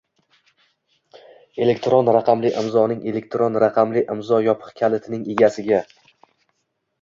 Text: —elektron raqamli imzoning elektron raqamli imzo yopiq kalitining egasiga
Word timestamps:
—elektron 1.65 2.09
raqamli 2.17 2.51
imzoning 2.61 3.03
elektron 3.11 3.59
raqamli 3.65 4.03
imzo 4.15 4.41
yopiq 4.47 4.73
kalitining 4.81 5.29
egasiga 5.35 5.85